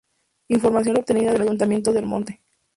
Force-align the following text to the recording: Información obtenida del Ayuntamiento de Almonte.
Información 0.47 0.97
obtenida 0.97 1.31
del 1.31 1.43
Ayuntamiento 1.43 1.93
de 1.93 1.99
Almonte. 1.99 2.41